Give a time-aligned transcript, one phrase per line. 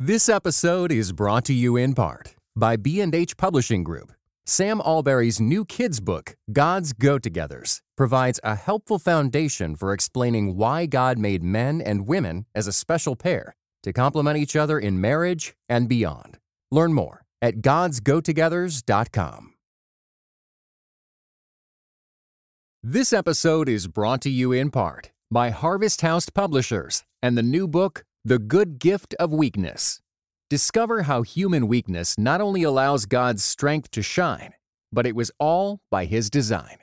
[0.00, 4.12] This episode is brought to you in part by B&H Publishing Group.
[4.46, 11.18] Sam Allberry's new kids book, God's Go-Togethers, provides a helpful foundation for explaining why God
[11.18, 15.88] made men and women as a special pair to complement each other in marriage and
[15.88, 16.38] beyond.
[16.70, 19.54] Learn more at godsgotogethers.com.
[22.84, 27.66] This episode is brought to you in part by Harvest House Publishers and the new
[27.66, 30.02] book, The Good Gift of Weakness.
[30.50, 34.52] Discover how human weakness not only allows God's strength to shine,
[34.92, 36.76] but it was all by His design.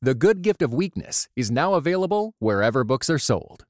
[0.00, 3.64] The Good Gift of Weakness is now available wherever books are sold.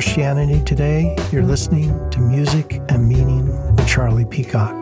[0.00, 4.72] Christianity Today, you're listening to Music and Meaning with Charlie Peacock.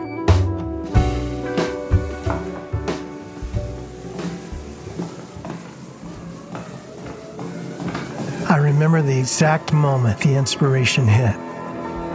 [8.49, 11.35] I remember the exact moment the inspiration hit.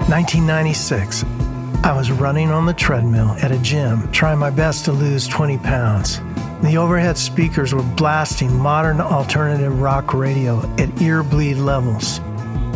[0.08, 1.24] 1996.
[1.84, 5.58] I was running on the treadmill at a gym, trying my best to lose 20
[5.58, 6.20] pounds.
[6.62, 12.18] The overhead speakers were blasting modern alternative rock radio at ear bleed levels.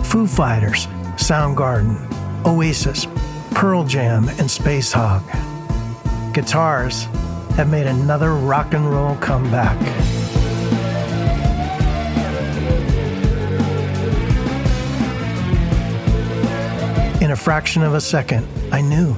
[0.08, 1.98] Foo Fighters, Soundgarden,
[2.46, 3.06] Oasis,
[3.50, 5.22] Pearl Jam, and Spacehog.
[6.32, 7.04] Guitars
[7.56, 9.76] have made another rock and roll comeback.
[17.20, 19.14] In a fraction of a second, I knew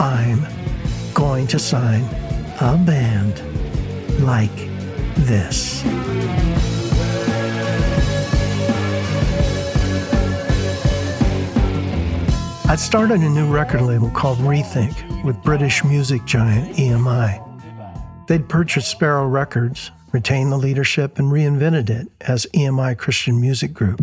[0.00, 0.44] I'm
[1.14, 2.02] going to sign
[2.60, 3.40] a band
[4.20, 4.56] like
[5.14, 5.84] this.
[12.66, 17.38] I'd started a new record label called Rethink with British music giant EMI.
[18.26, 24.00] They'd purchased Sparrow Records, retained the leadership, and reinvented it as EMI Christian Music Group.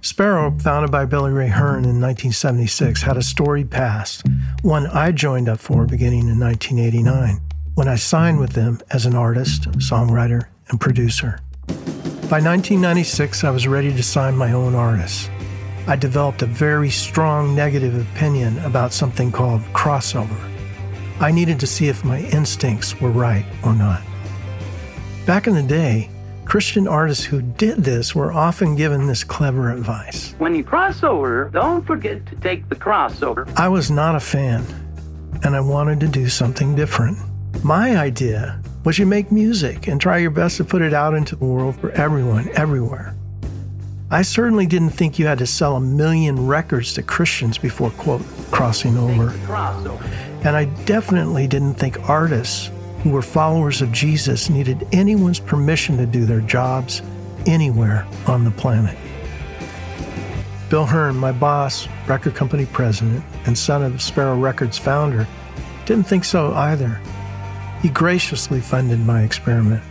[0.00, 4.24] Sparrow, founded by Billy Ray Hearn in 1976, had a storied past,
[4.62, 7.40] one I joined up for beginning in 1989,
[7.74, 11.40] when I signed with them as an artist, songwriter, and producer.
[11.66, 15.28] By 1996, I was ready to sign my own artists.
[15.88, 20.36] I developed a very strong negative opinion about something called crossover.
[21.20, 24.02] I needed to see if my instincts were right or not.
[25.26, 26.10] Back in the day,
[26.44, 30.34] Christian artists who did this were often given this clever advice.
[30.38, 33.52] When you cross over, don't forget to take the crossover.
[33.56, 34.64] I was not a fan,
[35.42, 37.18] and I wanted to do something different.
[37.64, 41.34] My idea was you make music and try your best to put it out into
[41.34, 43.15] the world for everyone, everywhere.
[44.08, 48.22] I certainly didn't think you had to sell a million records to Christians before, quote,
[48.52, 49.30] crossing over.
[50.44, 52.70] And I definitely didn't think artists
[53.02, 57.02] who were followers of Jesus needed anyone's permission to do their jobs
[57.46, 58.96] anywhere on the planet.
[60.70, 65.26] Bill Hearn, my boss, record company president, and son of Sparrow Records founder,
[65.84, 67.00] didn't think so either.
[67.82, 69.82] He graciously funded my experiment.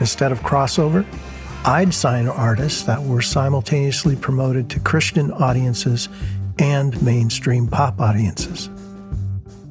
[0.00, 1.04] Instead of crossover,
[1.64, 6.08] I'd sign artists that were simultaneously promoted to Christian audiences
[6.58, 8.70] and mainstream pop audiences.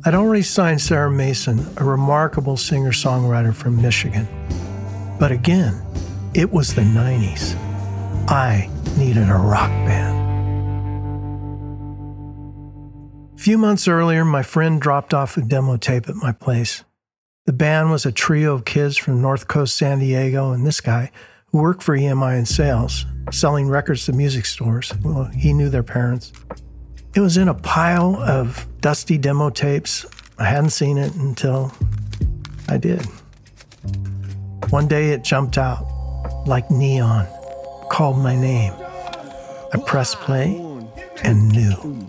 [0.05, 4.27] I'd already signed Sarah Masen, a remarkable singer songwriter from Michigan.
[5.19, 5.81] But again,
[6.35, 7.55] it was the 90s.
[8.29, 10.19] I needed a rock band.
[13.33, 16.83] A few months earlier, my friend dropped off a demo tape at my place.
[17.47, 21.09] The band was a trio of kids from North Coast San Diego and this guy
[21.51, 24.93] worked for EMI in sales, selling records to music stores.
[25.03, 26.31] Well, he knew their parents.
[27.15, 30.05] It was in a pile of dusty demo tapes.
[30.37, 31.73] I hadn't seen it until
[32.67, 33.05] I did.
[34.69, 35.85] One day it jumped out
[36.45, 37.27] like neon,
[37.89, 38.73] called my name.
[39.73, 40.55] I pressed play
[41.23, 42.07] and knew.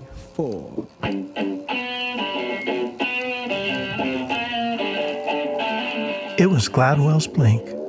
[6.38, 7.79] It was Gladwell's Blink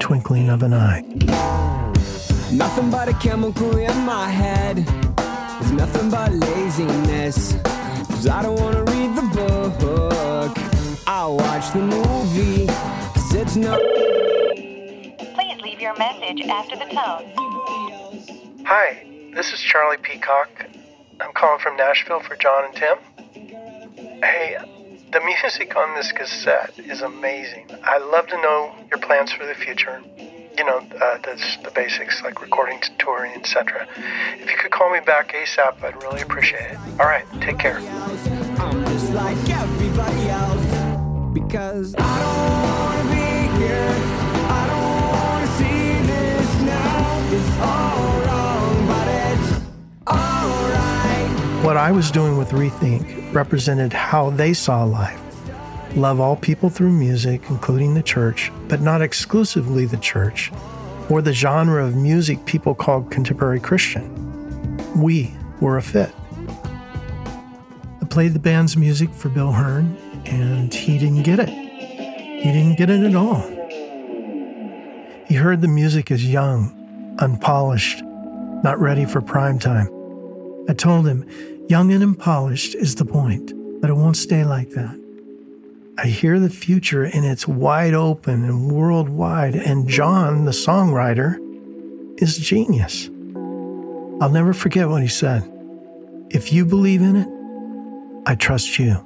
[0.00, 1.02] twinkling of an eye.
[2.52, 4.78] Nothing but a chemical in my head.
[4.78, 7.52] There's nothing but laziness.
[8.08, 9.22] Cause I don't wanna read the
[9.78, 10.56] book.
[11.06, 12.66] I'll watch the movie.
[12.66, 13.78] Cause it's no.
[15.34, 18.64] Please leave your message after the tone.
[18.64, 20.66] Hi, this is Charlie Peacock.
[21.20, 22.98] I'm calling from Nashville for Jon and Tim.
[24.22, 24.56] Hey,
[25.12, 27.66] the music on this cassette is amazing.
[27.82, 30.00] I'd love to know your plans for the future.
[30.58, 33.88] you know, uh, does the basics like recording, touring, etc.
[34.38, 36.78] If you could call me back ASAP, I'd really appreciate it.
[36.98, 37.80] All right, take care.
[41.32, 44.09] Because I don't wanna be here.
[51.62, 55.20] What I was doing with Rethink represented how they saw life.
[55.94, 60.50] Love all people through music, including the church, but not exclusively the church,
[61.10, 64.08] or the genre of music people called contemporary Christian.
[64.98, 66.10] We were a fit.
[68.00, 71.50] I played the band's music for Bill Hearn, and he didn't get it.
[71.50, 73.42] He didn't get it at all.
[75.26, 78.02] He heard the music as young, unpolished,
[78.64, 79.99] not ready for prime time.
[80.68, 81.26] I told him,
[81.68, 84.98] young and unpolished is the point, but it won't stay like that.
[85.98, 91.38] I hear the future and it's wide open and worldwide, and Jon, the songwriter,
[92.22, 93.08] is genius.
[94.20, 95.42] I'll never forget what he said.
[96.30, 97.28] If you believe in it,
[98.26, 99.04] I trust you.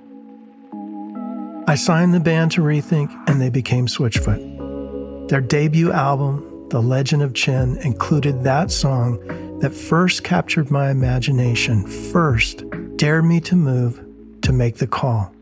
[1.66, 5.28] I signed the band to Rethink and they became Switchfoot.
[5.28, 9.18] Their debut album, The Legend of Chin, included that song
[9.60, 12.64] that first captured my imagination, first
[12.96, 14.04] dared me to move
[14.42, 15.32] to make the call.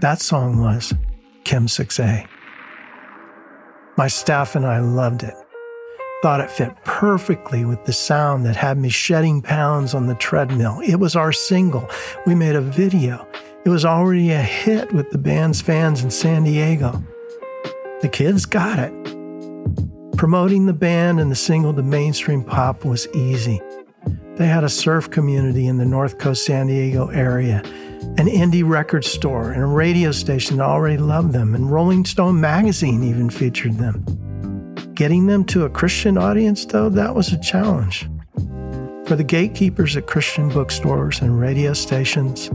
[0.00, 0.92] That song was
[1.44, 2.26] Chem 6A.
[3.96, 5.34] My staff and I loved it.
[6.22, 10.80] Thought it fit perfectly with the sound that had me shedding pounds on the treadmill.
[10.84, 11.88] It was our single.
[12.26, 13.26] We made a video.
[13.64, 17.02] It was already a hit with the band's fans in San Diego.
[18.00, 19.17] The kids got it.
[20.18, 23.60] Promoting the band and the single to mainstream pop was easy.
[24.34, 27.62] They had a surf community in the North Coast San Diego area
[28.18, 32.40] an indie record store and a radio station that already loved them, and Rolling Stone
[32.40, 34.04] magazine even featured them.
[34.94, 38.08] Getting them to a Christian audience, though, that was a challenge.
[39.06, 42.48] For the gatekeepers at Christian bookstores and radio stations,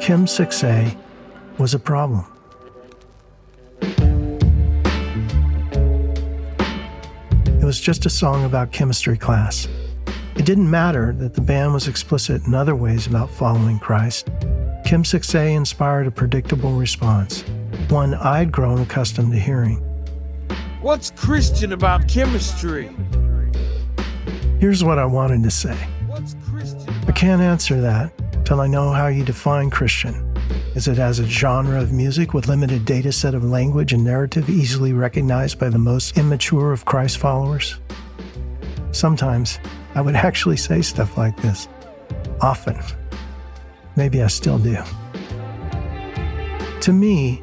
[0.00, 0.96] Chem 6A
[1.58, 2.31] was a problem.
[7.72, 9.66] Was just a song about chemistry class.
[10.36, 14.26] It didn't matter that the band was explicit in other ways about following Christ.
[14.84, 17.44] Chem 6A inspired a predictable response,
[17.88, 19.78] one I'd grown accustomed to hearing.
[20.82, 22.90] What's Christian about chemistry?
[24.60, 25.78] Here's what I wanted to say.
[27.08, 28.12] I can't answer that
[28.44, 30.31] till I know how you define Christian.
[30.74, 34.48] Is it as a genre of music with limited data set of language and narrative
[34.48, 37.78] easily recognized by the most immature of Christ followers?
[38.90, 39.58] Sometimes
[39.94, 41.68] I would actually say stuff like this.
[42.40, 42.78] Often.
[43.96, 44.78] Maybe I still do.
[46.80, 47.42] To me,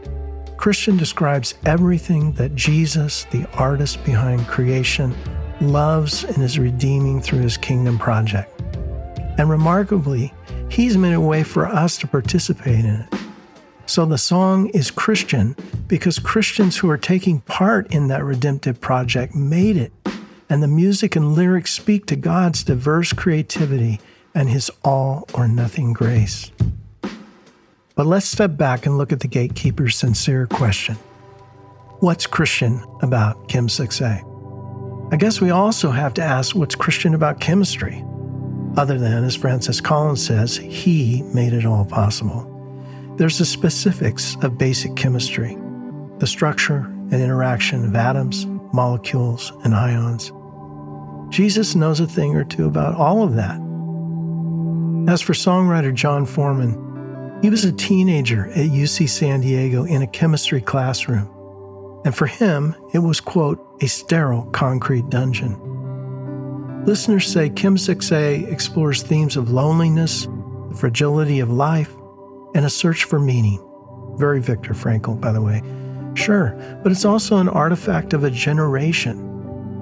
[0.57, 5.15] Christian describes everything that Jesus, the artist behind creation,
[5.61, 8.61] loves and is redeeming through his kingdom project.
[9.37, 10.33] And remarkably,
[10.69, 13.19] he's made a way for us to participate in it.
[13.85, 15.55] So the song is Christian
[15.87, 19.91] because Christians who are taking part in that redemptive project made it.
[20.47, 23.99] And the music and lyrics speak to God's diverse creativity
[24.35, 26.51] and his all or nothing grace.
[27.95, 30.95] But let's step back and look at the gatekeeper's sincere question
[31.99, 35.11] What's Christian about Chem 6A?
[35.11, 38.03] I guess we also have to ask what's Christian about chemistry,
[38.77, 42.45] other than, as Francis Collins says, he made it all possible.
[43.17, 45.57] There's the specifics of basic chemistry,
[46.19, 50.31] the structure and interaction of atoms, molecules, and ions.
[51.29, 53.59] Jesus knows a thing or two about all of that.
[55.11, 60.07] As for songwriter Jon Foreman, he was a teenager at UC San Diego in a
[60.07, 61.29] chemistry classroom.
[62.05, 65.68] And for him, it was, quote, a sterile concrete dungeon.
[66.85, 70.27] Listeners say Chem 6A explores themes of loneliness,
[70.69, 71.93] the fragility of life,
[72.55, 73.63] and a search for meaning.
[74.17, 75.61] Very Viktor Frankl, by the way.
[76.15, 79.29] Sure, but it's also an artifact of a generation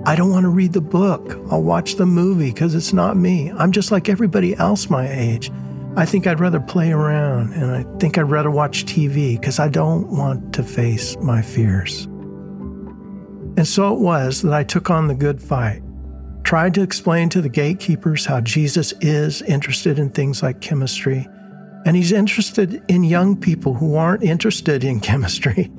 [0.07, 1.37] I don't want to read the book.
[1.51, 3.51] I'll watch the movie because it's not me.
[3.51, 5.51] I'm just like everybody else my age.
[5.97, 9.67] I think I'd rather play around and I think I'd rather watch TV because I
[9.67, 12.05] don't want to face my fears.
[13.57, 15.81] And so it was that I took on the good fight,
[16.47, 21.27] tried to explain to the gatekeepers how Jesus is interested in things like chemistry,
[21.85, 25.69] and he's interested in young people who aren't interested in chemistry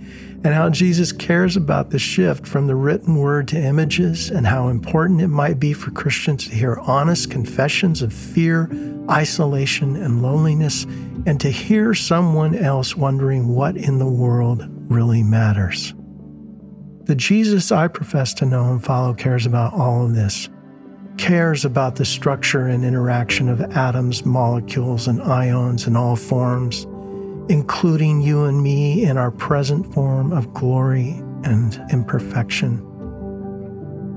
[0.45, 4.69] and how Jesus cares about the shift from the written word to images, and how
[4.69, 8.71] important it might be for Christians to hear honest confessions of fear,
[9.11, 10.85] isolation, and loneliness,
[11.25, 15.95] and to hear someone else wondering what in the world really matters.
[17.05, 20.51] The Jesus I profess to know and follow cares about all of this,
[21.19, 26.85] cares about the structure and interaction of atoms, molecules, and ions in all forms,
[27.51, 31.11] including you and me in our present form of glory
[31.45, 32.85] and imperfection.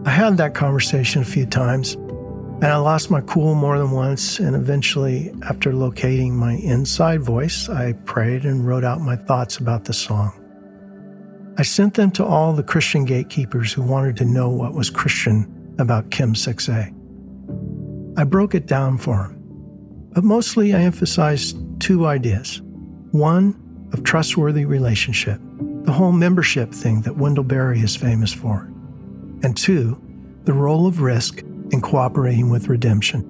[0.05, 4.39] I had that conversation a few times, and I lost my cool more than once.
[4.39, 9.85] And eventually, after locating my inside voice, I prayed and wrote out my thoughts about
[9.85, 10.31] the song.
[11.57, 15.60] I sent them to all the Christian gatekeepers who wanted to know what was Christian
[15.79, 16.97] about Chem 6A.
[18.17, 22.61] I broke it down for him, but mostly I emphasized two ideas.
[23.11, 23.55] One,
[23.93, 25.39] of trustworthy relationship,
[25.83, 28.69] the whole membership thing that Wendell Berry is famous for.
[29.43, 30.01] And two,
[30.43, 33.27] the role of risk in cooperating with redemption.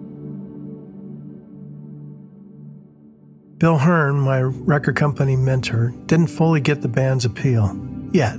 [3.58, 7.80] Bill Hearn, my record company mentor, didn't fully get the band's appeal
[8.12, 8.38] yet,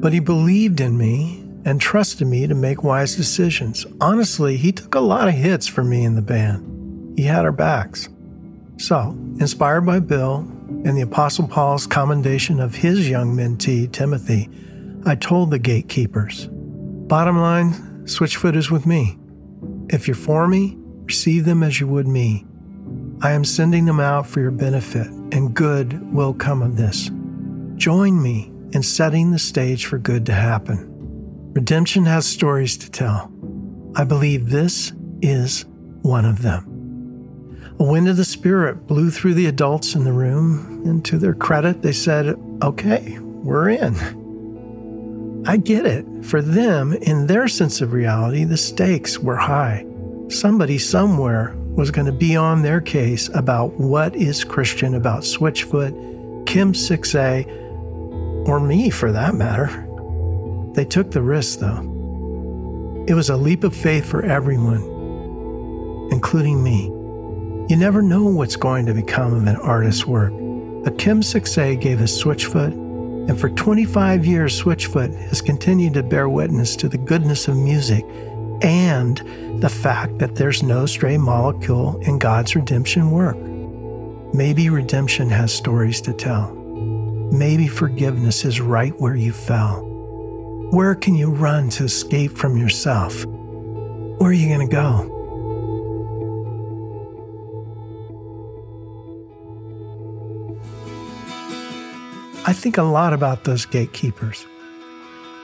[0.00, 3.86] but he believed in me and trusted me to make wise decisions.
[4.00, 7.18] Honestly, he took a lot of hits for me in the band.
[7.18, 8.08] He had our backs.
[8.78, 10.36] So, inspired by Bill
[10.84, 14.48] and the Apostle Paul's commendation of his young mentee, Timothy,
[15.04, 17.72] I told the gatekeepers Bottom line,
[18.04, 19.18] Switchfoot is with me.
[19.90, 22.46] If you're for me, receive them as you would me.
[23.20, 27.10] I am sending them out for your benefit, and good will come of this.
[27.76, 30.89] Join me in setting the stage for good to happen.
[31.52, 33.32] Redemption has stories to tell.
[33.96, 35.64] I believe this is
[36.02, 36.66] one of them.
[37.80, 41.34] A wind of the Spirit blew through the adults in the room, and to their
[41.34, 45.44] credit, they said, Okay, we're in.
[45.44, 46.06] I get it.
[46.24, 49.84] For them, in their sense of reality, the stakes were high.
[50.28, 56.46] Somebody somewhere was going to be on their case about what is Christian about Switchfoot,
[56.46, 59.89] Chem 6A, or me for that matter.
[60.74, 63.04] They took the risk, though.
[63.08, 64.82] It was a leap of faith for everyone,
[66.12, 66.84] including me.
[67.68, 70.32] You never know what's going to become of an artist's work.
[70.84, 72.72] But Chem 6A gave us Switchfoot,
[73.28, 78.04] and for 25 years, Switchfoot has continued to bear witness to the goodness of music
[78.62, 79.18] and
[79.60, 83.36] the fact that there's no stray molecule in God's redemption work.
[84.32, 86.52] Maybe redemption has stories to tell.
[87.32, 89.89] Maybe forgiveness is right where you fell.
[90.70, 93.24] Where can you run to escape from yourself?
[93.26, 95.16] Where are you going to go?
[102.46, 104.46] I think a lot about those gatekeepers.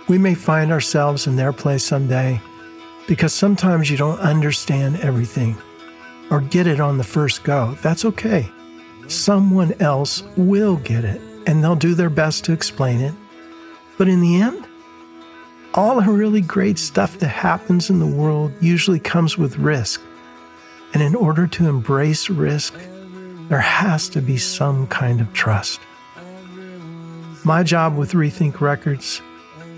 [0.06, 2.40] We may find ourselves in their place someday
[3.09, 5.56] because sometimes you don't understand everything
[6.30, 7.76] or get it on the first go.
[7.83, 8.49] That's okay.
[9.09, 13.14] Someone else will get it and they'll do their best to explain it.
[13.99, 14.65] But in the end,
[15.76, 20.00] all the really great stuff that happens in the world usually comes with risk.
[20.95, 22.73] And in order to embrace risk,
[23.49, 25.80] there has to be some kind of trust.
[27.45, 29.21] My job with Rethink Records,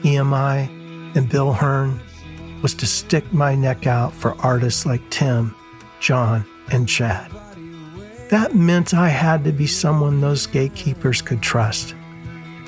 [0.02, 2.00] EMI, and Bill Hearn
[2.62, 5.54] was to stick my neck out for artists like Tim,
[6.00, 7.30] Jon, and Chad.
[8.30, 11.94] That meant I had to be someone those gatekeepers could trust.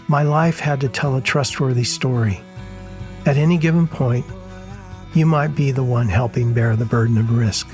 [0.08, 2.40] My life had to tell a trustworthy story.
[3.26, 4.24] At any given point,
[5.12, 7.68] you might be the one helping bear the burden of risk.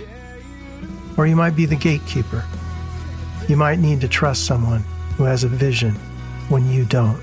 [1.17, 2.45] Or you might be the gatekeeper.
[3.49, 4.83] You might need to trust someone
[5.17, 5.95] who has a vision
[6.49, 7.23] when you don't.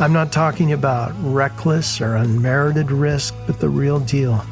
[0.00, 4.44] I'm not talking about reckless or unmerited risk, but the real deal.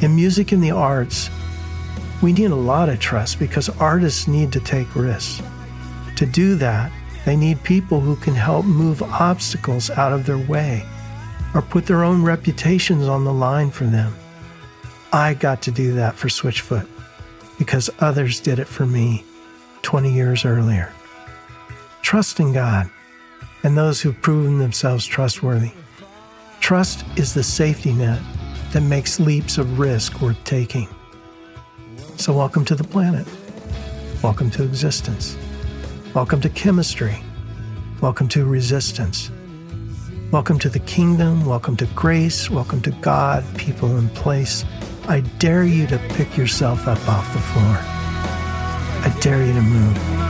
[0.00, 1.30] In music and the arts,
[2.22, 5.42] we need a lot of trust because artists need to take risks.
[6.16, 6.92] To do that,
[7.24, 10.86] they need people who can help move obstacles out of their way
[11.54, 14.14] or put their own reputations on the line for them.
[15.12, 16.86] I got to do that for Switchfoot
[17.58, 19.24] because others did it for me
[19.82, 20.92] 20 years earlier.
[22.02, 22.90] Trust in God
[23.62, 25.72] and those who've proven themselves trustworthy.
[26.60, 28.20] Trust is the safety net
[28.72, 30.88] that makes leaps of risk worth taking.
[32.16, 33.26] So, welcome to the planet.
[34.22, 35.36] Welcome to existence.
[36.14, 37.22] Welcome to chemistry.
[38.00, 39.30] Welcome to resistance.
[40.30, 41.46] Welcome to the kingdom.
[41.46, 42.50] Welcome to grace.
[42.50, 44.66] Welcome to God, people, and place.
[45.08, 47.78] I dare you to pick yourself up off the floor.
[49.06, 50.27] I dare you to move.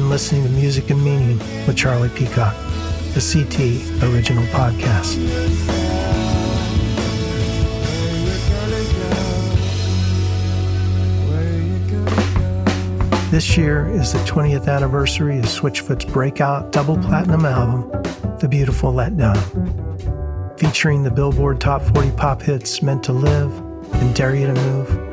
[0.00, 2.54] Listening to Music and Meaning with Charlie Peacock,
[3.12, 5.18] the CT original podcast.
[13.30, 17.90] This year is the 20th anniversary of Switchfoot's breakout double platinum album,
[18.38, 19.38] The Beautiful Letdown.
[20.58, 23.52] Featuring the Billboard Top 40 pop hits Meant to Live
[23.96, 25.11] and Dare You to Move.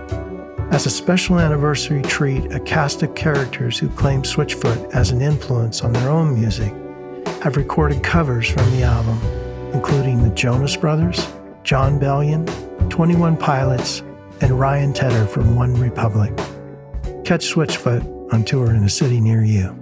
[0.79, 5.81] As a special anniversary treat, a cast of characters who claim Switchfoot as an influence
[5.81, 6.73] on their own music
[7.43, 9.19] have recorded covers from the album,
[9.73, 11.27] including the Jonas Brothers,
[11.63, 12.47] Jon Bellion,
[12.89, 14.03] 21 Pilots,
[14.39, 16.33] and Ryan Tedder from OneRepublic.
[17.25, 19.77] Catch Switchfoot on tour in a city near you.